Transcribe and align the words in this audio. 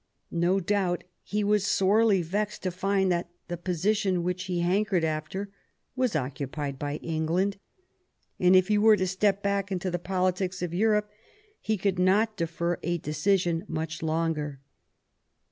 No 0.33 0.59
doubt 0.59 1.03
he 1.21 1.43
was 1.43 1.63
sorely 1.63 2.23
vexed 2.23 2.63
to 2.63 2.71
find 2.71 3.11
that 3.11 3.29
the 3.49 3.55
position 3.55 4.23
which 4.23 4.45
he 4.45 4.61
hankered 4.61 5.03
after 5.03 5.51
was 5.95 6.15
occupied 6.15 6.79
by 6.79 6.95
England; 7.03 7.57
and 8.39 8.55
if 8.55 8.67
he 8.69 8.79
were 8.79 8.97
to 8.97 9.05
step 9.05 9.43
back 9.43 9.71
into 9.71 9.91
the 9.91 9.99
politics 9.99 10.63
of 10.63 10.73
Europe, 10.73 11.11
he 11.59 11.77
could 11.77 11.99
not 11.99 12.35
defer 12.35 12.79
a 12.81 12.97
decision 12.97 13.63
much 13.67 14.01
longer. 14.01 14.59